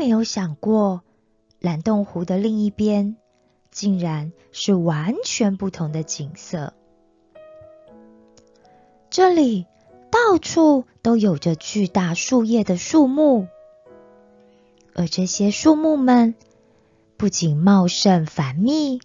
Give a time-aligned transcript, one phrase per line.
[0.00, 1.02] 没有想过，
[1.58, 3.16] 蓝洞湖的另一边
[3.70, 6.72] 竟然是完全不同的景色。
[9.10, 9.66] 这里
[10.10, 13.46] 到处都有着巨大树叶的树木，
[14.94, 16.34] 而这些树木们
[17.18, 19.00] 不仅茂盛繁密，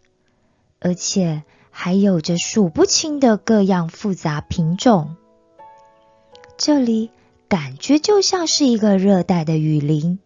[0.80, 5.18] 而且还有着数不清的各样复杂品种。
[6.56, 7.12] 这里
[7.50, 10.20] 感觉就像是一个热带的雨林，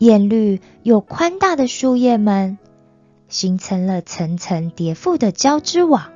[0.00, 2.56] 艳绿又宽大的树叶们
[3.28, 6.10] 形成了层层叠覆的交织网。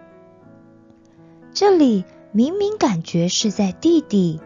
[1.52, 4.40] 这里明明感觉是在地底，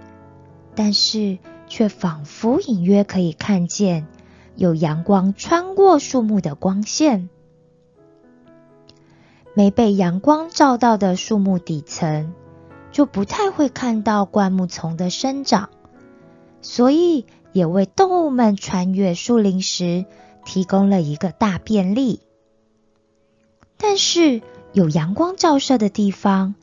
[0.74, 1.38] 但是
[1.68, 4.08] 却仿佛隐约可以看见
[4.56, 7.28] 有阳光穿过树木的光线。
[9.54, 12.34] 没被阳光照到的树木底层，
[12.90, 15.70] 就不太会看到灌木丛的生长，
[16.60, 17.24] 所以
[17.58, 20.06] 也为动物们穿越树林时
[20.44, 22.20] 提供了一个大便利。
[23.76, 24.40] 但是
[24.72, 26.54] 有阳光照射的地方。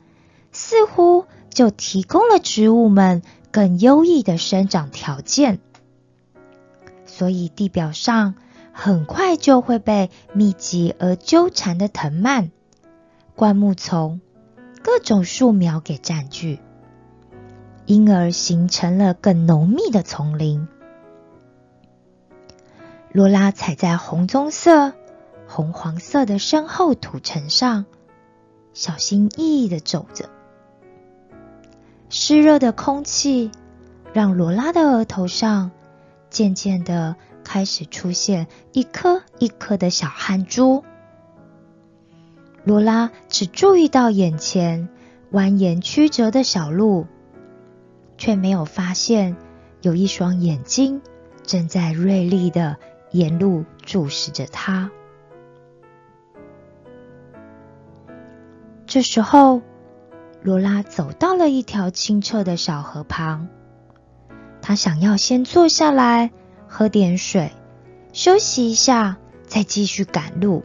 [0.52, 5.58] 似乎就提供了植物们更优异的生长条件，
[7.04, 8.36] 所以地表上
[8.72, 12.50] 很快就会被密集而纠缠的藤蔓、
[13.34, 14.22] 灌木丛、
[14.82, 16.58] 各种树苗给占据，
[17.84, 20.66] 因而形成了更浓密的丛林。
[23.16, 24.92] 罗拉踩在红棕色、
[25.48, 27.86] 红黄色的深厚土层上，
[28.74, 30.28] 小心翼翼的走着。
[32.10, 33.50] 湿热的空气
[34.12, 35.70] 让罗拉的额头上
[36.28, 40.84] 渐渐的开始出现一颗一颗的小汗珠。
[42.64, 44.90] 罗拉只注意到眼前
[45.32, 47.06] 蜿蜒曲折的小路，
[48.18, 49.38] 却没有发现
[49.80, 51.00] 有一双眼睛
[51.44, 52.76] 正在锐利的
[53.10, 54.90] 沿路注视着他。
[58.86, 59.62] 这时候。
[60.42, 63.48] 罗拉走到了一条清澈的小河旁，
[64.62, 66.30] 她想要先坐下来
[66.68, 67.50] 喝点水，
[68.12, 70.62] 休息一下，再继续赶路。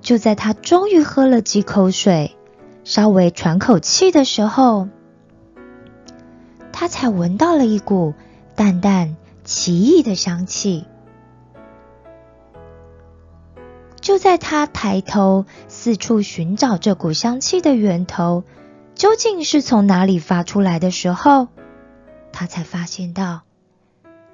[0.00, 2.36] 就在她终于喝了几口水，
[2.82, 4.88] 稍微喘口气的时候，
[6.72, 8.14] 她才闻到了一股
[8.56, 10.86] 淡淡奇异的香气。
[14.00, 18.44] 就在他抬头四处寻找这股香气的源头
[18.94, 21.48] 究竟是从哪里发出来的时候，
[22.32, 23.42] 他才发现到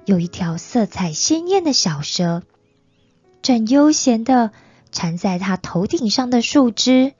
[0.05, 2.43] 有一条色彩鲜艳的小蛇
[3.41, 4.51] 正悠闲的
[4.91, 7.13] 缠在他头顶上的树枝，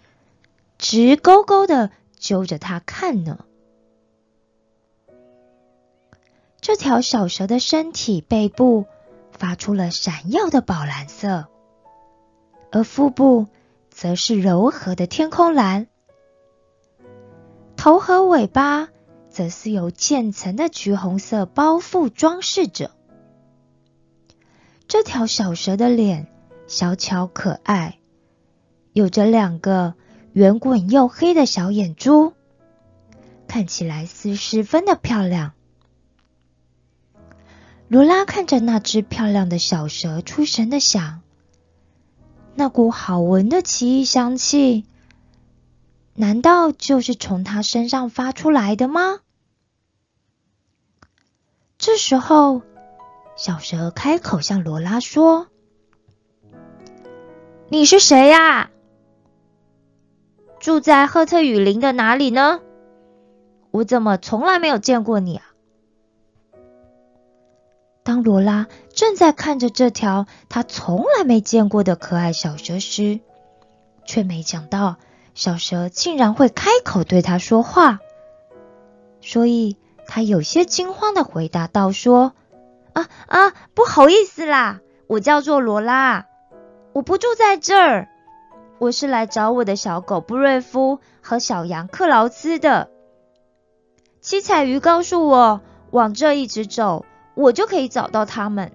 [0.78, 3.40] 直勾勾的揪着他看呢。
[6.68, 8.88] 这条小蛇的身体背部
[9.32, 11.48] 发出了闪耀的宝蓝色。
[12.74, 13.48] 而腹部
[13.90, 15.88] 则是柔和的天空蓝，
[17.78, 18.90] 头和尾巴
[19.30, 22.92] 则是由渐层的橘红色包覆装饰着。
[24.90, 26.28] 这条小蛇的脸
[26.68, 27.98] 小巧可爱，
[28.92, 29.94] 有着两个
[30.34, 32.34] 圆滚又黑的小眼珠，
[33.48, 35.54] 看起来是十分的漂亮。
[37.90, 41.22] 罗拉看着那只漂亮的小蛇，出神的想。
[42.54, 44.84] 那股好闻的奇异香气，
[46.14, 49.20] 难道就是从他身上发出来的吗？
[51.78, 52.62] 这时候，
[53.38, 55.48] 小蛇开口向罗拉说
[57.70, 58.70] ：“你是谁呀？
[60.60, 62.60] 住在赫特雨林的哪里呢？
[63.72, 65.46] 我怎么从来没有见过你啊？”
[68.08, 73.20] 当罗拉正在看着这条他从来没见过的可爱小蛇时，
[74.06, 74.96] 却没想到
[75.36, 78.00] 小蛇竟然会开口对他说话，
[79.20, 79.76] 所以
[80.08, 82.32] 他有些惊慌的回答道：“说
[82.94, 86.28] 啊啊，不好意思啦，我叫做罗拉，
[86.94, 88.08] 我不住在这儿，
[88.80, 92.90] 我是来找我的小狗布瑞夫和小羊克劳兹的。
[94.22, 95.60] 七彩鱼告诉我
[95.92, 97.04] 往这一直走。”
[97.38, 98.72] 我就可以找到他们。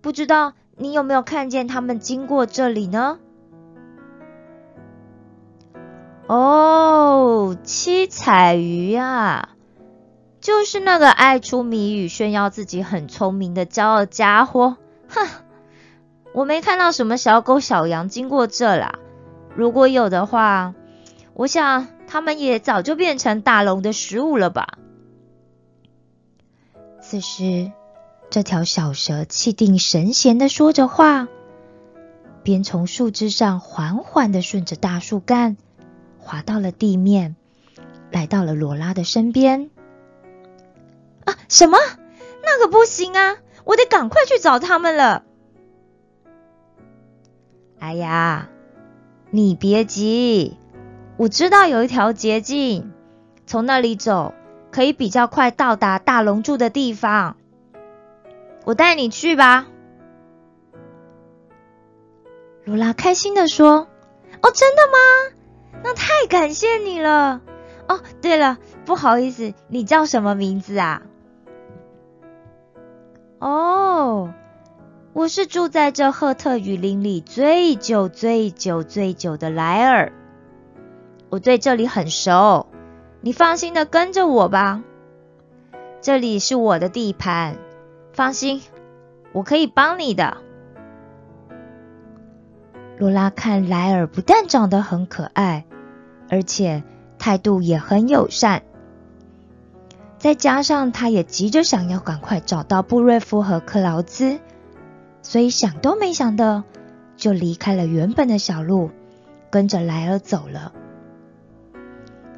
[0.00, 3.18] 不知道你有没有看见他们经过这里呢？
[6.26, 9.50] 哦，七彩鱼啊，
[10.40, 14.78] 就是那个爱出谜语、炫耀自己很聪明的骄傲家伙。
[15.08, 15.28] 哼，
[16.32, 18.94] 我没看到什么小狗、小羊经过这啦。
[19.54, 20.72] 如果有的话，
[21.34, 24.78] 我想他们也早就变成大龙的食物了吧。
[27.10, 27.72] 此时，
[28.30, 31.26] 这条小蛇气定神闲的说着话，
[32.44, 35.56] 边从树枝上缓缓的顺着大树干
[36.20, 37.34] 滑到了地面，
[38.12, 39.70] 来到了罗拉的身边。
[41.24, 41.78] 啊，什么？
[42.44, 43.38] 那可不行啊！
[43.64, 45.24] 我得赶快去找他们了。
[47.80, 48.48] 哎呀，
[49.30, 50.56] 你别急，
[51.16, 52.92] 我知道有一条捷径，
[53.48, 54.32] 从那里走
[54.70, 57.36] 可以比较快到达大龙住的地方。
[58.64, 59.66] 我带你去吧。
[62.64, 63.88] 罗拉开心的说
[64.42, 65.36] ：“哦，真的吗？
[65.82, 67.40] 那太感谢你了。
[67.88, 71.02] 哦，对了，不好意思，你叫什么名字啊？”
[73.40, 74.32] 哦，
[75.14, 80.12] 我是住在这赫特雨林里最久、最久、最久的莱尔。
[81.30, 82.66] 我对这里很熟，
[83.22, 84.82] 你放心的跟着我吧。
[86.00, 87.56] 这里是我的地盘，
[88.14, 88.62] 放心，
[89.32, 90.38] 我可以帮你的。
[92.96, 95.66] 罗拉看莱尔不但长得很可爱，
[96.30, 96.82] 而且
[97.18, 98.62] 态度也很友善。
[100.16, 104.38] 再加上他也急着想要赶快找到布瑞夫和克劳兹，
[105.20, 106.64] 所以想都没想的
[107.16, 108.90] 就离开了原本的小路，
[109.50, 110.72] 跟着莱尔走了。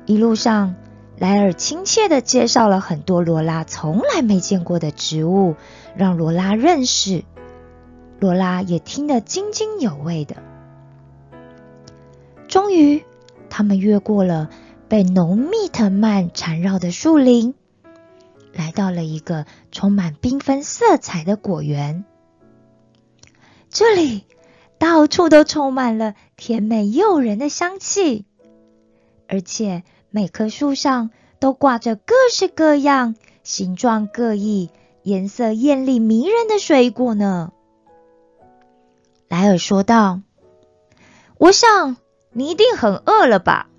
[0.07, 0.75] 一路上，
[1.17, 5.55] 莱尔亲切地介绍了很多罗拉从来没见过的植物，
[5.97, 7.25] 让罗拉认识。
[8.19, 10.37] 罗拉也听得津津有味的。
[12.49, 13.05] 终于，
[13.49, 14.51] 他们越过了
[14.89, 17.55] 被浓密藤蔓缠绕的树林。
[18.53, 22.05] 来到了一个充满缤纷色彩的果园，
[23.71, 24.27] 这里
[24.79, 28.27] 到处都充满了甜美诱人的香气，
[29.27, 31.11] 而且每棵树上
[31.41, 34.69] 都挂着各式各样、形状各异、
[35.03, 37.51] 颜色艳丽迷人的水果呢。
[39.27, 40.21] 莱尔说道
[41.39, 41.97] ：“我想
[42.31, 43.71] 你一定很饿了吧？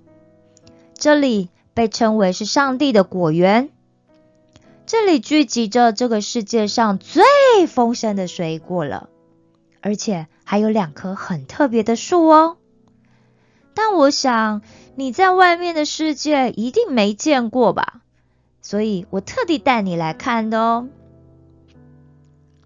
[0.94, 3.70] 这里被称为是上帝的果园。”
[4.86, 7.22] 这里聚集着这个世界上最
[7.68, 9.08] 丰盛的水果了，
[9.80, 12.56] 而且还有两棵很特别的树哦。
[13.72, 14.62] 但我想
[14.96, 18.02] 你在外面的世界一定没见过吧，
[18.62, 20.88] 所以我特地带你来看的哦。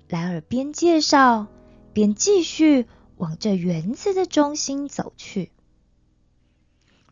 [0.08, 1.46] 莱尔边介绍
[1.92, 2.86] 边继续
[3.16, 5.50] 往这园子的中心走去。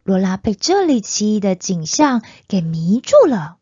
[0.02, 3.56] 罗拉被这里奇异的景象给迷住了。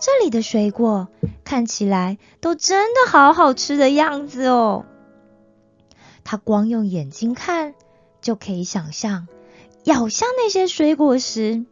[0.00, 1.08] 这里的水果
[1.44, 4.84] 看起来都真的好好吃的样子哦。
[6.22, 7.74] 他光用眼睛看
[8.20, 9.26] 就可以想象，
[9.84, 11.64] 咬下那些水果时，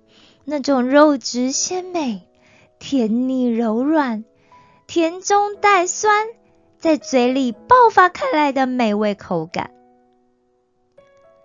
[0.44, 2.28] 那种肉质鲜美、
[2.78, 4.24] 甜腻柔软、
[4.86, 6.26] 甜中带酸，
[6.78, 9.70] 在嘴里爆发开来的美味口感。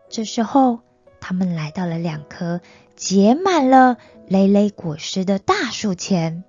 [0.09, 0.79] 这时候，
[1.19, 2.62] 他们来到了两棵
[2.95, 3.97] 结满了
[4.27, 6.44] 累累果实的大树前。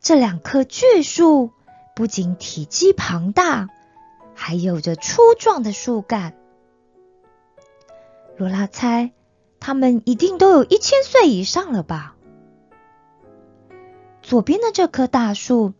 [0.00, 1.50] 这两棵巨树
[1.96, 3.68] 不仅体积庞大，
[4.34, 6.34] 还有着粗壮的树干。
[8.38, 9.10] 罗拉猜，
[9.58, 12.14] 他们一定都有一千岁以上了吧？
[14.22, 15.72] 左边的这棵大树，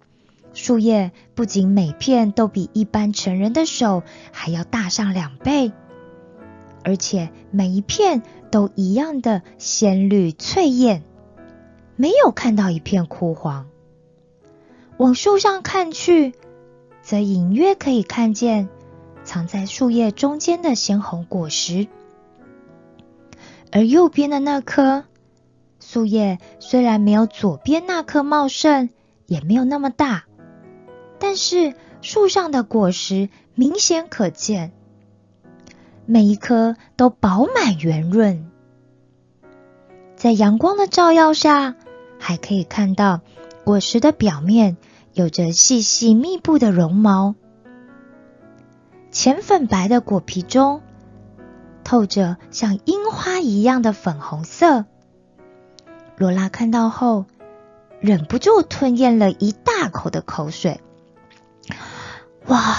[0.55, 5.71] 树叶不仅每片都比一般成人的手还要大上两倍，
[6.83, 11.05] 而且每一片都一样的鲜绿翠艳，
[11.95, 13.69] 没有看到一片枯黄。
[14.97, 16.35] 往树上看去，
[17.03, 18.69] 则隐约可以看见
[19.23, 21.87] 藏在树叶中间的鲜红果实。
[23.71, 25.05] 而右边的那棵
[25.81, 28.91] 树叶虽然没有左边那棵茂盛，
[29.27, 30.25] 也没有那么大，
[31.19, 34.73] 但是树上的果实明显可见，
[36.07, 38.51] 每一颗都饱满圆润，
[40.17, 41.75] 在阳光的照耀下，
[42.19, 43.21] 还可以看到
[43.65, 44.77] 果实的表面。
[45.15, 47.35] 有着细细密布的绒毛，
[49.11, 50.81] 浅粉白的果皮中
[51.89, 54.85] 透着像樱花一样的粉红色。
[56.19, 57.25] 罗拉看到后，
[57.99, 60.83] 忍不住吞咽了一大口的口水。
[62.49, 62.77] 哇！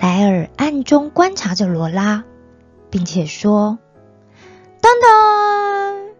[0.00, 2.24] 莱尔暗中观察着罗拉，
[2.90, 3.78] 并且说
[4.82, 6.10] ：“等等，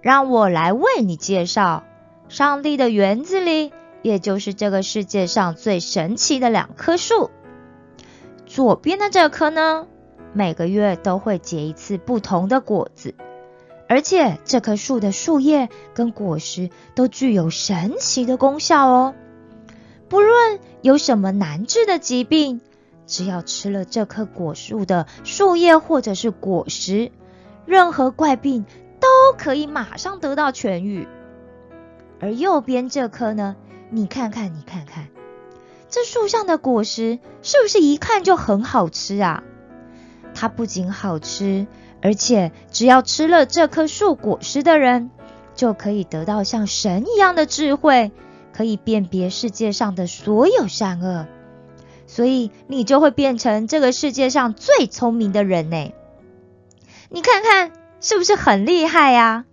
[0.00, 1.84] 让我来为你介绍。”
[2.30, 7.30] 上帝的园子里，也就是这个世界上最神奇的两棵树。
[8.48, 9.86] 左边的这棵呢，
[10.32, 13.14] 每个月都会结一次不同的果子，
[13.88, 19.14] 而且这棵树的树叶跟果实都具有神奇的功效哦。
[20.08, 22.62] 不论有什么难治的疾病，
[23.06, 27.12] 只要吃了这棵果树的树叶或者是果实，
[27.66, 28.64] 任何怪病
[28.98, 31.06] 都可以马上得到痊愈。
[32.18, 33.56] 而右边这棵呢，
[33.90, 35.08] 你看看，你看看，
[35.88, 39.42] 这树上的果实是不是一看就很好吃啊？
[40.34, 41.66] 它不仅好吃。
[42.00, 45.10] 而且，只要吃了这棵树果实的人，
[45.56, 48.12] 就可以得到像神一样的智慧，
[48.52, 51.26] 可以辨别世界上的所有善恶，
[52.06, 55.92] 所以你就会变成这个世界上最聪明的人呢。
[57.08, 59.44] 你看看是不是很厉害呀？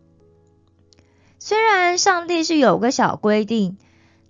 [1.40, 3.80] 虽然上帝是有个小规定，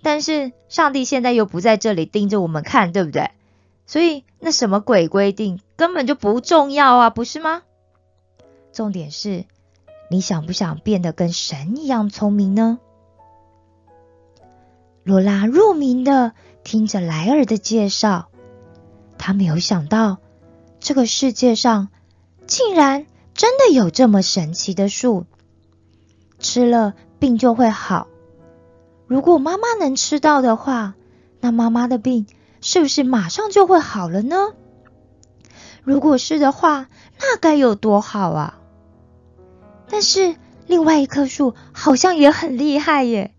[0.06, 3.32] 但是上帝现在又不在这里盯着我们看，对不对？
[3.88, 7.64] 所以那什么鬼规定根本就不重要啊，不是吗？
[8.72, 9.46] 重点是，
[10.12, 12.78] 你想不想变得跟神一样聪明呢？
[15.04, 16.34] 罗拉入迷的
[16.64, 18.28] 听着莱尔的介绍，
[19.18, 20.20] 他没有想到
[20.80, 21.90] 这个世界上
[22.46, 25.26] 竟然真的有这么神奇的树，
[26.38, 28.08] 吃了病就会好。
[29.08, 30.96] 如果妈妈能吃到的话，
[31.40, 32.26] 那妈妈的病
[32.62, 34.54] 是不是马上就会好了呢？
[35.84, 36.88] 如果是的话，
[37.20, 38.60] 那该有多好啊！
[39.88, 40.36] 但是
[40.66, 43.36] 另外一棵树好像也很厉害耶，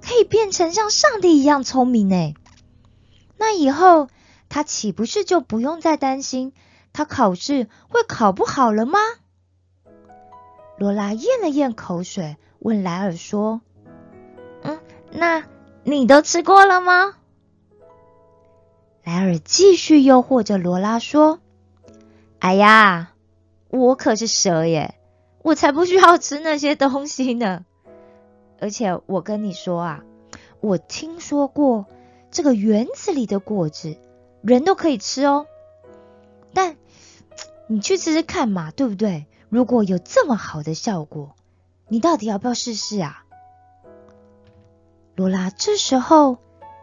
[0.00, 2.32] 可以变成像上帝一样聪明呢。
[3.36, 4.08] 那以后
[4.48, 6.54] 他岂不是就不用再担心
[6.94, 8.98] 他考试会考不好了吗？
[10.78, 13.60] 罗拉咽了咽口水，问莱尔说：“，
[15.14, 15.46] 那
[15.84, 17.14] 你都吃过了吗？”
[19.04, 21.38] 莱尔继续诱惑着罗拉说
[22.40, 23.12] ：“哎呀，
[23.68, 24.96] 我可是蛇耶！”
[25.42, 27.66] 我才不需要吃那些东西呢！
[28.60, 30.04] 而且我跟你说啊，
[30.60, 31.84] 我听说过
[32.30, 33.98] 这个园子里的果子，
[34.40, 35.46] 人都可以吃哦。
[36.54, 36.76] 但
[37.66, 39.26] 你去吃吃看嘛，对不对？
[39.50, 41.34] 如果有这么好的效果，
[41.88, 43.23] 你到底要不要试试啊？
[45.16, 46.38] 罗拉这时候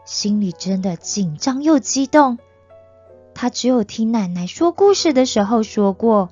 [0.06, 2.38] 心里真的紧张又激动。
[3.34, 6.30] 她只有听奶奶说故事的时候说过，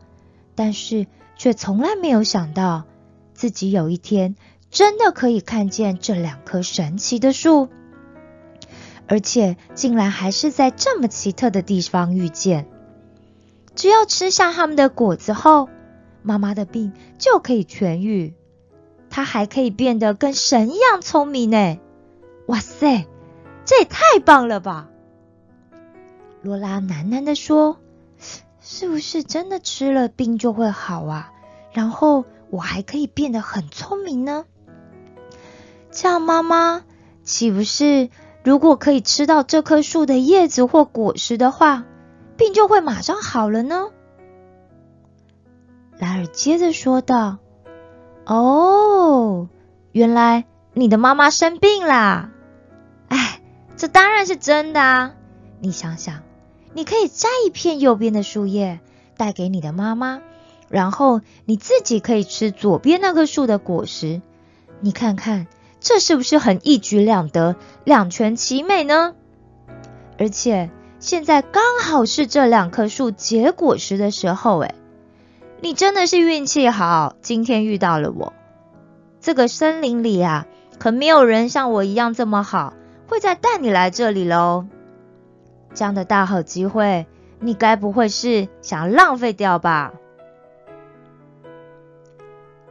[0.56, 1.08] 但是。
[1.42, 2.84] 却从来没有想到，
[3.34, 4.36] 自己有一天
[4.70, 7.70] 真的可以看见这两棵神奇的树，
[9.08, 12.68] 而且竟然还是在这么奇特的地方遇见。
[13.74, 15.70] 只要吃下它们的果子后，
[16.24, 18.34] 妈妈的病就可以痊愈，
[19.10, 21.78] 她还可以变得跟神一样聪明呢！
[22.50, 23.06] 哇塞，
[23.64, 24.90] 这也太棒了吧！
[26.42, 27.78] 罗拉喃喃的说。
[28.62, 31.32] 是不是真的吃了病就会好啊？
[31.72, 34.46] 然后我还可以变得很聪明呢？
[35.92, 36.84] 这样妈妈
[37.24, 38.10] 岂不是
[38.44, 41.86] 如果可以吃到这棵树的叶子或果实的话，
[42.38, 43.90] 病就会马上好了呢？
[45.98, 47.38] 莱尔接着说道
[48.26, 49.50] ：“哦，
[49.92, 52.32] 原来你的妈妈生病啦！
[53.80, 55.14] 这当然是真的啊！
[55.60, 56.22] 你想想。”
[56.72, 58.80] 你可以摘一片右边的树叶
[59.18, 60.22] 带给你的妈妈，
[60.70, 64.22] 然后你自己可以吃左边那棵树的果实。
[64.80, 65.48] 你看看，
[65.80, 67.56] 这是不是很一举两得、
[67.86, 69.16] 两全其美呢？
[70.20, 70.70] 而且
[71.00, 74.76] 现在刚好是这两棵树结果实的时候，哎，
[75.62, 78.34] 你真的是运气好，今天遇到了我。
[79.22, 80.46] 这个森林里啊，
[80.78, 82.74] 可没有人像我一样这么好，
[83.10, 84.66] 会再带你来这里喽。
[85.74, 87.06] 这样的大好机会，
[87.40, 89.94] 你该不会是想浪费掉吧？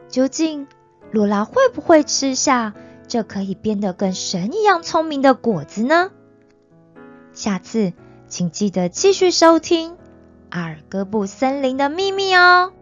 [0.07, 0.67] 究竟
[1.11, 2.73] 罗拉会不会吃下
[3.07, 6.09] 这可以变得跟神一样聪明的果子呢？
[7.31, 7.93] 下次
[8.27, 9.91] 请记得继续收听
[10.49, 12.73] 《阿尔戈布森林的秘密》哦。